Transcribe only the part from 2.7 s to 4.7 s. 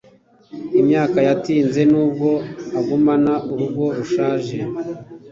agumana urugo rushaje